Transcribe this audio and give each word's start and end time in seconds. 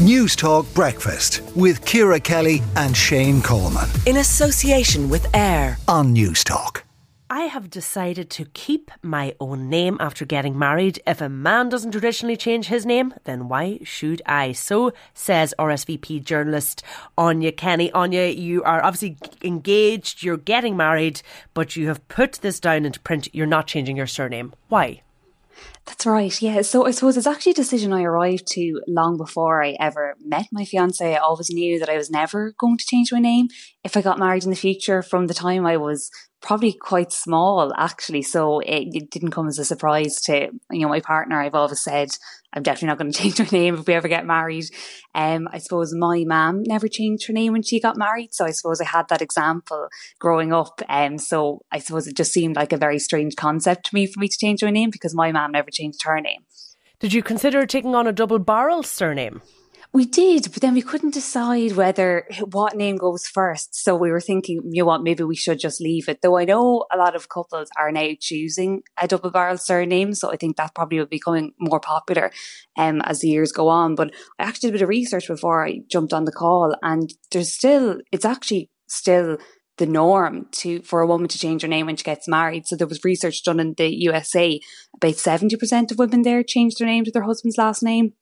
Newstalk 0.00 0.72
Breakfast 0.74 1.42
with 1.54 1.84
Ciara 1.84 2.18
Kelly 2.18 2.62
and 2.74 2.96
Shane 2.96 3.42
Coleman 3.42 3.86
in 4.06 4.16
association 4.16 5.10
with 5.10 5.26
AIR 5.36 5.76
on 5.88 6.14
Newstalk. 6.14 6.84
I 7.28 7.42
have 7.42 7.68
decided 7.68 8.30
to 8.30 8.46
keep 8.46 8.90
my 9.02 9.34
own 9.40 9.68
name 9.68 9.98
after 10.00 10.24
getting 10.24 10.58
married. 10.58 11.02
If 11.06 11.20
a 11.20 11.28
man 11.28 11.68
doesn't 11.68 11.90
traditionally 11.90 12.38
change 12.38 12.68
his 12.68 12.86
name, 12.86 13.12
then 13.24 13.48
why 13.50 13.80
should 13.82 14.22
I? 14.24 14.52
So 14.52 14.94
says 15.12 15.52
RSVP 15.58 16.24
journalist 16.24 16.82
Áine 17.18 17.54
Kenny. 17.54 17.90
Áine, 17.90 18.34
you 18.34 18.62
are 18.62 18.82
obviously 18.82 19.18
engaged, 19.44 20.22
you're 20.22 20.38
getting 20.38 20.78
married, 20.78 21.20
but 21.52 21.76
you 21.76 21.88
have 21.88 22.08
put 22.08 22.40
this 22.40 22.58
down 22.58 22.86
into 22.86 23.00
print. 23.00 23.28
You're 23.34 23.44
not 23.44 23.66
changing 23.66 23.98
your 23.98 24.06
surname. 24.06 24.54
Why? 24.68 25.02
That's 25.86 26.06
right. 26.06 26.40
Yeah. 26.40 26.62
So 26.62 26.86
I 26.86 26.92
suppose 26.92 27.16
it's 27.16 27.26
actually 27.26 27.52
a 27.52 27.56
decision 27.56 27.92
I 27.92 28.02
arrived 28.02 28.46
to 28.52 28.80
long 28.86 29.16
before 29.16 29.62
I 29.62 29.76
ever 29.80 30.14
met 30.24 30.46
my 30.52 30.64
fiance. 30.64 31.14
I 31.14 31.18
always 31.18 31.50
knew 31.50 31.78
that 31.78 31.88
I 31.88 31.96
was 31.96 32.10
never 32.10 32.54
going 32.58 32.78
to 32.78 32.86
change 32.86 33.12
my 33.12 33.18
name 33.18 33.48
if 33.84 33.96
I 33.96 34.02
got 34.02 34.18
married 34.18 34.44
in 34.44 34.50
the 34.50 34.56
future 34.56 35.02
from 35.02 35.26
the 35.26 35.34
time 35.34 35.66
I 35.66 35.76
was 35.76 36.10
probably 36.40 36.72
quite 36.72 37.12
small 37.12 37.72
actually. 37.76 38.22
So 38.22 38.60
it, 38.60 38.88
it, 38.92 39.10
didn't 39.10 39.30
come 39.30 39.48
as 39.48 39.58
a 39.58 39.64
surprise 39.64 40.20
to, 40.22 40.50
you 40.70 40.80
know, 40.80 40.88
my 40.88 41.00
partner. 41.00 41.40
I've 41.40 41.54
always 41.54 41.80
said, 41.80 42.08
I'm 42.52 42.62
definitely 42.62 42.88
not 42.88 42.98
going 42.98 43.12
to 43.12 43.18
change 43.18 43.38
my 43.38 43.58
name 43.58 43.74
if 43.74 43.86
we 43.86 43.94
ever 43.94 44.08
get 44.08 44.26
married. 44.26 44.64
Um, 45.14 45.48
I 45.52 45.58
suppose 45.58 45.94
my 45.94 46.24
mum 46.26 46.62
never 46.64 46.88
changed 46.88 47.26
her 47.26 47.32
name 47.32 47.52
when 47.52 47.62
she 47.62 47.80
got 47.80 47.96
married. 47.96 48.32
So 48.32 48.44
I 48.44 48.50
suppose 48.50 48.80
I 48.80 48.86
had 48.86 49.08
that 49.08 49.22
example 49.22 49.88
growing 50.18 50.52
up. 50.52 50.80
Um, 50.88 51.18
so 51.18 51.62
I 51.70 51.78
suppose 51.78 52.06
it 52.06 52.16
just 52.16 52.32
seemed 52.32 52.56
like 52.56 52.72
a 52.72 52.78
very 52.78 52.98
strange 52.98 53.36
concept 53.36 53.86
to 53.86 53.94
me 53.94 54.06
for 54.06 54.20
me 54.20 54.28
to 54.28 54.38
change 54.38 54.62
my 54.62 54.70
name 54.70 54.90
because 54.90 55.14
my 55.14 55.32
mum 55.32 55.52
never 55.52 55.70
changed 55.70 56.02
her 56.04 56.20
name. 56.20 56.42
Did 56.98 57.12
you 57.12 57.22
consider 57.22 57.66
taking 57.66 57.94
on 57.94 58.06
a 58.06 58.12
double 58.12 58.38
barrel 58.38 58.82
surname? 58.82 59.40
We 59.92 60.04
did, 60.04 60.52
but 60.52 60.62
then 60.62 60.74
we 60.74 60.82
couldn't 60.82 61.14
decide 61.14 61.72
whether 61.72 62.24
what 62.52 62.76
name 62.76 62.96
goes 62.96 63.26
first. 63.26 63.74
So 63.74 63.96
we 63.96 64.12
were 64.12 64.20
thinking, 64.20 64.60
you 64.70 64.82
know 64.82 64.86
what, 64.86 65.02
maybe 65.02 65.24
we 65.24 65.34
should 65.34 65.58
just 65.58 65.80
leave 65.80 66.08
it. 66.08 66.20
Though 66.22 66.38
I 66.38 66.44
know 66.44 66.84
a 66.92 66.96
lot 66.96 67.16
of 67.16 67.28
couples 67.28 67.70
are 67.76 67.90
now 67.90 68.10
choosing 68.20 68.82
a 68.96 69.08
double 69.08 69.32
barrel 69.32 69.58
surname, 69.58 70.14
so 70.14 70.30
I 70.30 70.36
think 70.36 70.56
that 70.56 70.76
probably 70.76 70.98
will 70.98 71.06
be 71.06 71.16
becoming 71.16 71.54
more 71.58 71.80
popular 71.80 72.30
um, 72.78 73.00
as 73.00 73.18
the 73.18 73.28
years 73.28 73.50
go 73.50 73.66
on. 73.66 73.96
But 73.96 74.14
I 74.38 74.44
actually 74.44 74.68
did 74.68 74.76
a 74.76 74.78
bit 74.78 74.82
of 74.82 74.88
research 74.90 75.26
before 75.26 75.66
I 75.66 75.80
jumped 75.90 76.12
on 76.12 76.24
the 76.24 76.32
call, 76.32 76.76
and 76.82 77.12
there's 77.32 77.52
still, 77.52 77.98
it's 78.12 78.24
actually 78.24 78.70
still 78.86 79.38
the 79.78 79.86
norm 79.86 80.46
to 80.52 80.82
for 80.82 81.00
a 81.00 81.06
woman 81.06 81.26
to 81.26 81.38
change 81.38 81.62
her 81.62 81.68
name 81.68 81.86
when 81.86 81.96
she 81.96 82.04
gets 82.04 82.28
married. 82.28 82.66
So 82.66 82.76
there 82.76 82.86
was 82.86 83.04
research 83.04 83.42
done 83.42 83.58
in 83.58 83.74
the 83.76 83.88
USA. 84.02 84.60
About 84.94 85.16
seventy 85.16 85.56
percent 85.56 85.90
of 85.90 85.98
women 85.98 86.22
there 86.22 86.44
changed 86.44 86.78
their 86.78 86.86
name 86.86 87.04
to 87.04 87.10
their 87.10 87.24
husband's 87.24 87.58
last 87.58 87.82
name. 87.82 88.12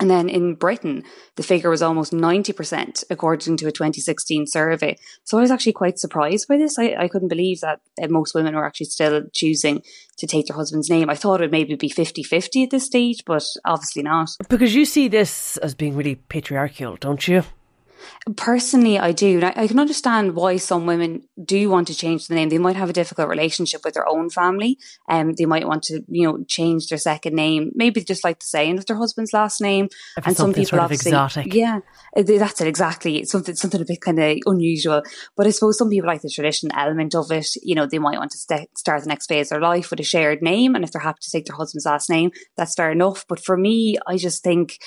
And 0.00 0.10
then 0.10 0.28
in 0.28 0.54
Britain, 0.54 1.04
the 1.36 1.42
figure 1.42 1.70
was 1.70 1.82
almost 1.82 2.12
90%, 2.12 3.04
according 3.10 3.56
to 3.58 3.68
a 3.68 3.72
2016 3.72 4.46
survey. 4.46 4.96
So 5.24 5.38
I 5.38 5.42
was 5.42 5.50
actually 5.50 5.74
quite 5.74 5.98
surprised 5.98 6.48
by 6.48 6.56
this. 6.56 6.78
I, 6.78 6.96
I 6.98 7.08
couldn't 7.08 7.28
believe 7.28 7.60
that 7.60 7.80
most 8.08 8.34
women 8.34 8.56
were 8.56 8.66
actually 8.66 8.86
still 8.86 9.22
choosing 9.32 9.82
to 10.18 10.26
take 10.26 10.46
their 10.46 10.56
husband's 10.56 10.90
name. 10.90 11.08
I 11.08 11.14
thought 11.14 11.40
it 11.40 11.44
would 11.44 11.52
maybe 11.52 11.74
be 11.76 11.88
50 11.88 12.22
50 12.22 12.64
at 12.64 12.70
this 12.70 12.86
stage, 12.86 13.24
but 13.24 13.44
obviously 13.64 14.02
not. 14.02 14.30
Because 14.48 14.74
you 14.74 14.84
see 14.84 15.08
this 15.08 15.56
as 15.58 15.74
being 15.74 15.94
really 15.94 16.16
patriarchal, 16.16 16.96
don't 16.96 17.28
you? 17.28 17.44
Personally, 18.36 18.98
I 18.98 19.12
do. 19.12 19.40
I, 19.42 19.52
I, 19.56 19.66
can 19.66 19.78
understand 19.78 20.34
why 20.34 20.56
some 20.56 20.86
women 20.86 21.22
do 21.44 21.68
want 21.68 21.88
to 21.88 21.94
change 21.94 22.28
the 22.28 22.34
name. 22.34 22.48
They 22.48 22.58
might 22.58 22.76
have 22.76 22.90
a 22.90 22.92
difficult 22.92 23.28
relationship 23.28 23.84
with 23.84 23.94
their 23.94 24.08
own 24.08 24.30
family, 24.30 24.78
and 25.08 25.30
um, 25.30 25.34
they 25.34 25.44
might 25.44 25.66
want 25.66 25.82
to, 25.84 26.02
you 26.08 26.26
know, 26.26 26.44
change 26.48 26.88
their 26.88 26.98
second 26.98 27.34
name. 27.34 27.72
Maybe 27.74 28.00
they 28.00 28.04
just 28.04 28.24
like 28.24 28.38
the 28.38 28.46
saying 28.46 28.78
of 28.78 28.86
their 28.86 28.96
husband's 28.96 29.32
last 29.32 29.60
name. 29.60 29.88
If 30.16 30.26
and 30.26 30.36
some 30.36 30.52
people 30.52 30.78
sort 30.78 30.82
of 30.82 30.92
exotic. 30.92 31.52
yeah, 31.52 31.80
that's 32.14 32.60
it 32.60 32.68
exactly. 32.68 33.18
It's 33.18 33.32
something 33.32 33.54
something 33.54 33.80
a 33.80 33.84
bit 33.84 34.00
kind 34.00 34.18
of 34.18 34.38
unusual. 34.46 35.02
But 35.36 35.46
I 35.46 35.50
suppose 35.50 35.78
some 35.78 35.90
people 35.90 36.08
like 36.08 36.22
the 36.22 36.30
tradition 36.30 36.70
element 36.74 37.14
of 37.14 37.30
it. 37.32 37.48
You 37.62 37.74
know, 37.74 37.86
they 37.86 37.98
might 37.98 38.18
want 38.18 38.30
to 38.32 38.38
st- 38.38 38.78
start 38.78 39.02
the 39.02 39.08
next 39.08 39.26
phase 39.26 39.46
of 39.46 39.56
their 39.56 39.68
life 39.68 39.90
with 39.90 40.00
a 40.00 40.04
shared 40.04 40.42
name, 40.42 40.74
and 40.74 40.84
if 40.84 40.92
they're 40.92 41.02
happy 41.02 41.20
to 41.22 41.30
take 41.30 41.46
their 41.46 41.56
husband's 41.56 41.86
last 41.86 42.08
name, 42.08 42.30
that's 42.56 42.74
fair 42.74 42.92
enough. 42.92 43.24
But 43.28 43.44
for 43.44 43.56
me, 43.56 43.96
I 44.06 44.16
just 44.16 44.42
think 44.44 44.78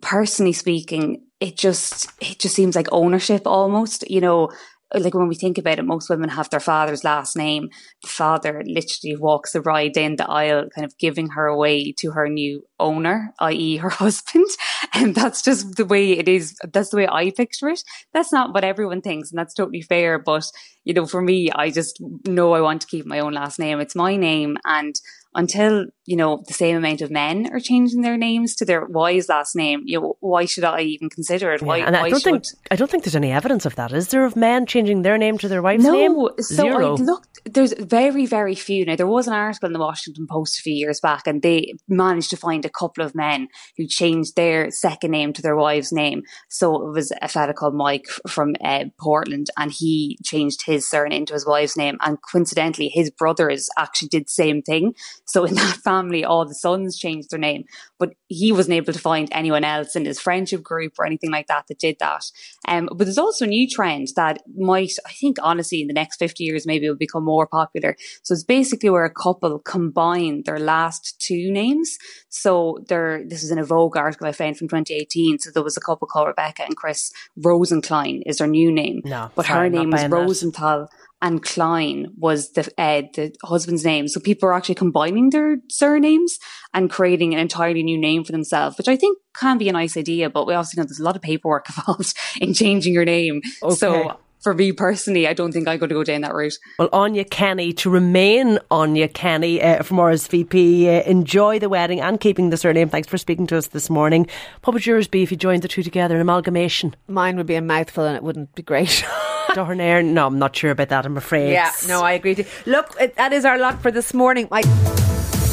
personally 0.00 0.52
speaking, 0.52 1.22
it 1.40 1.56
just 1.56 2.10
it 2.20 2.38
just 2.38 2.54
seems 2.54 2.74
like 2.76 2.88
ownership 2.92 3.42
almost. 3.46 4.08
You 4.10 4.20
know, 4.20 4.50
like 4.94 5.14
when 5.14 5.28
we 5.28 5.34
think 5.34 5.58
about 5.58 5.78
it, 5.78 5.84
most 5.84 6.08
women 6.08 6.30
have 6.30 6.48
their 6.50 6.60
father's 6.60 7.04
last 7.04 7.36
name. 7.36 7.68
The 8.02 8.08
father 8.08 8.62
literally 8.66 9.16
walks 9.16 9.52
the 9.52 9.60
bride 9.60 9.92
down 9.92 10.16
the 10.16 10.28
aisle, 10.28 10.68
kind 10.74 10.84
of 10.84 10.96
giving 10.98 11.30
her 11.30 11.46
away 11.46 11.92
to 11.98 12.12
her 12.12 12.28
new 12.28 12.66
owner, 12.80 13.34
i.e., 13.40 13.76
her 13.84 13.90
husband. 13.90 14.46
And 14.94 15.14
that's 15.14 15.42
just 15.42 15.76
the 15.76 15.84
way 15.84 16.12
it 16.12 16.28
is. 16.28 16.56
That's 16.72 16.90
the 16.90 16.96
way 16.96 17.08
I 17.08 17.30
picture 17.30 17.68
it. 17.68 17.82
That's 18.12 18.32
not 18.32 18.54
what 18.54 18.64
everyone 18.64 19.02
thinks, 19.02 19.30
and 19.30 19.38
that's 19.38 19.54
totally 19.54 19.82
fair. 19.82 20.18
But 20.18 20.44
you 20.84 20.94
know, 20.94 21.06
for 21.06 21.20
me, 21.20 21.50
I 21.50 21.70
just 21.70 22.02
know 22.26 22.52
I 22.52 22.62
want 22.62 22.80
to 22.80 22.86
keep 22.86 23.04
my 23.04 23.20
own 23.20 23.34
last 23.34 23.58
name. 23.58 23.80
It's 23.80 23.94
my 23.94 24.16
name, 24.16 24.56
and 24.64 24.94
until 25.34 25.86
you 26.06 26.16
know 26.16 26.42
the 26.46 26.54
same 26.54 26.76
amount 26.76 27.02
of 27.02 27.10
men 27.10 27.50
are 27.52 27.60
changing 27.60 28.00
their 28.00 28.16
names 28.16 28.54
to 28.56 28.64
their 28.64 28.86
wives' 28.86 29.28
last 29.28 29.54
name, 29.54 29.82
you 29.84 30.00
know, 30.00 30.16
why 30.20 30.46
should 30.46 30.64
I 30.64 30.80
even 30.80 31.10
consider 31.10 31.52
it? 31.52 31.62
Why? 31.62 31.78
Yeah, 31.78 31.86
and 31.86 31.96
why 31.96 32.02
I 32.02 32.10
don't 32.10 32.20
should... 32.20 32.32
think 32.32 32.44
I 32.70 32.76
don't 32.76 32.90
think 32.90 33.04
there's 33.04 33.16
any 33.16 33.32
evidence 33.32 33.66
of 33.66 33.76
that. 33.76 33.92
Is 33.92 34.08
there 34.08 34.24
of 34.24 34.36
men 34.36 34.66
changing 34.66 35.02
their 35.02 35.18
name 35.18 35.38
to 35.38 35.48
their 35.48 35.62
wife's 35.62 35.84
no, 35.84 35.92
name? 35.92 36.14
No, 36.14 36.30
so 36.38 36.54
Zero. 36.54 36.96
I 36.96 37.00
looked. 37.00 37.40
There's 37.44 37.72
very 37.74 38.26
very 38.26 38.54
few. 38.54 38.84
Now 38.84 38.96
there 38.96 39.06
was 39.06 39.26
an 39.26 39.34
article 39.34 39.66
in 39.66 39.72
the 39.72 39.78
Washington 39.78 40.26
Post 40.28 40.58
a 40.58 40.62
few 40.62 40.74
years 40.74 41.00
back, 41.00 41.26
and 41.26 41.42
they 41.42 41.74
managed 41.88 42.30
to 42.30 42.36
find 42.36 42.64
a 42.64 42.70
couple 42.70 43.04
of 43.04 43.14
men 43.14 43.48
who 43.76 43.86
changed 43.86 44.34
their 44.36 44.70
second 44.70 45.10
name 45.10 45.32
to 45.34 45.42
their 45.42 45.56
wife's 45.56 45.92
name. 45.92 46.22
So 46.48 46.88
it 46.88 46.92
was 46.92 47.12
a 47.20 47.28
fella 47.28 47.52
called 47.52 47.74
Mike 47.74 48.06
from 48.26 48.54
uh, 48.62 48.86
Portland, 48.98 49.48
and 49.56 49.70
he 49.70 50.18
changed 50.24 50.64
his 50.64 50.88
surname 50.88 51.26
to 51.26 51.34
his 51.34 51.46
wife's 51.46 51.76
name. 51.76 51.98
And 52.00 52.18
coincidentally, 52.30 52.88
his 52.88 53.10
brothers 53.10 53.68
actually 53.76 54.08
did 54.08 54.24
the 54.24 54.30
same 54.30 54.62
thing. 54.62 54.94
So 55.28 55.44
in 55.44 55.54
that 55.54 55.76
family, 55.84 56.24
all 56.24 56.46
the 56.46 56.54
sons 56.54 56.98
changed 56.98 57.30
their 57.30 57.38
name, 57.38 57.64
but 57.98 58.14
he 58.28 58.50
wasn't 58.50 58.74
able 58.74 58.92
to 58.92 58.98
find 58.98 59.28
anyone 59.30 59.62
else 59.62 59.94
in 59.94 60.06
his 60.06 60.18
friendship 60.18 60.62
group 60.62 60.94
or 60.98 61.04
anything 61.04 61.30
like 61.30 61.46
that 61.48 61.66
that 61.68 61.78
did 61.78 61.96
that. 62.00 62.24
Um, 62.66 62.88
but 62.90 63.04
there's 63.04 63.18
also 63.18 63.44
a 63.44 63.48
new 63.48 63.68
trend 63.68 64.08
that 64.16 64.42
might, 64.56 64.92
I 65.06 65.12
think, 65.12 65.36
honestly, 65.42 65.82
in 65.82 65.88
the 65.88 65.94
next 65.94 66.16
50 66.16 66.42
years, 66.42 66.66
maybe 66.66 66.86
it 66.86 66.90
will 66.90 66.96
become 66.96 67.24
more 67.24 67.46
popular. 67.46 67.96
So 68.22 68.32
it's 68.32 68.42
basically 68.42 68.88
where 68.88 69.04
a 69.04 69.12
couple 69.12 69.58
combine 69.58 70.44
their 70.44 70.58
last 70.58 71.20
two 71.20 71.50
names. 71.52 71.98
So 72.30 72.78
there, 72.88 73.22
this 73.26 73.42
is 73.42 73.50
in 73.50 73.58
a 73.58 73.64
Vogue 73.64 73.96
article 73.96 74.26
I 74.26 74.32
found 74.32 74.56
from 74.56 74.68
2018. 74.68 75.40
So 75.40 75.50
there 75.50 75.62
was 75.62 75.76
a 75.76 75.80
couple 75.80 76.08
called 76.08 76.28
Rebecca 76.28 76.64
and 76.64 76.76
Chris 76.76 77.12
Rosenklein 77.38 78.22
is 78.24 78.38
their 78.38 78.46
new 78.46 78.72
name. 78.72 79.02
No, 79.04 79.30
but 79.34 79.44
sorry, 79.46 79.68
her 79.68 79.70
name 79.70 79.92
is 79.92 80.02
that. 80.02 80.88
Rosenthal 81.20 81.28
and 81.28 81.42
Klein 81.42 82.06
was 82.16 82.52
the 82.52 82.62
uh, 82.78 83.02
the 83.14 83.34
husband's 83.42 83.84
name. 83.84 84.08
So 84.08 84.20
people 84.20 84.48
are 84.48 84.54
actually 84.54 84.76
combining 84.76 85.30
their 85.30 85.58
surnames 85.68 86.38
and 86.74 86.90
creating 86.90 87.34
an 87.34 87.40
entirely 87.40 87.82
new 87.82 87.98
name 87.98 88.24
for 88.24 88.32
themselves, 88.32 88.78
which 88.78 88.88
I 88.88 88.96
think 88.96 89.18
can 89.34 89.58
be 89.58 89.68
a 89.68 89.72
nice 89.72 89.96
idea. 89.96 90.30
But 90.30 90.46
we 90.46 90.54
also 90.54 90.80
know 90.80 90.84
there's 90.84 91.00
a 91.00 91.04
lot 91.04 91.16
of 91.16 91.22
paperwork 91.22 91.66
involved 91.76 92.14
in 92.40 92.54
changing 92.54 92.94
your 92.94 93.04
name. 93.04 93.42
Okay. 93.62 93.74
So 93.74 94.18
for 94.40 94.54
me 94.54 94.70
personally, 94.70 95.26
I 95.26 95.34
don't 95.34 95.50
think 95.50 95.66
I'm 95.66 95.78
going 95.78 95.88
to 95.88 95.94
go 95.96 96.04
down 96.04 96.20
that 96.20 96.32
route. 96.32 96.56
Well, 96.78 96.88
Áine 96.90 97.28
Kenny, 97.28 97.72
to 97.72 97.90
remain 97.90 98.58
Áine 98.70 99.12
Kenny 99.12 99.60
uh, 99.60 99.82
from 99.82 99.96
RSVP, 99.96 100.86
uh, 100.86 101.02
enjoy 101.10 101.58
the 101.58 101.68
wedding 101.68 102.00
and 102.00 102.20
keeping 102.20 102.50
the 102.50 102.56
surname. 102.56 102.88
Thanks 102.88 103.08
for 103.08 103.18
speaking 103.18 103.48
to 103.48 103.56
us 103.56 103.68
this 103.68 103.90
morning. 103.90 104.28
What 104.62 104.74
would 104.74 104.86
yours 104.86 105.08
be 105.08 105.24
if 105.24 105.32
you 105.32 105.36
joined 105.36 105.62
the 105.62 105.68
two 105.68 105.82
together, 105.82 106.14
an 106.14 106.20
amalgamation? 106.20 106.94
Mine 107.08 107.36
would 107.36 107.46
be 107.46 107.56
a 107.56 107.60
mouthful 107.60 108.04
and 108.04 108.16
it 108.16 108.22
wouldn't 108.22 108.54
be 108.54 108.62
great. 108.62 109.04
Dornair? 109.54 110.02
No, 110.04 110.26
I'm 110.26 110.38
not 110.38 110.54
sure 110.56 110.70
about 110.70 110.88
that, 110.88 111.06
I'm 111.06 111.16
afraid. 111.16 111.52
Yeah, 111.52 111.72
no, 111.86 112.02
I 112.02 112.12
agree. 112.12 112.46
Look, 112.66 112.96
that 113.16 113.32
is 113.32 113.44
our 113.44 113.58
luck 113.58 113.80
for 113.80 113.90
this 113.90 114.12
morning. 114.14 114.48
I- 114.52 114.62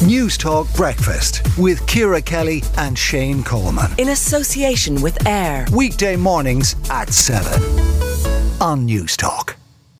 Newstalk 0.04 0.74
Breakfast 0.76 1.40
with 1.56 1.86
Ciara 1.86 2.20
Kelly 2.20 2.62
and 2.76 2.98
Shane 2.98 3.42
Coleman. 3.42 3.90
In 3.98 4.10
association 4.10 5.00
with 5.00 5.26
AIR. 5.26 5.66
Weekday 5.72 6.16
mornings 6.16 6.76
at 6.90 7.08
7 7.12 7.62
on 8.60 8.86
Newstalk. 8.86 9.54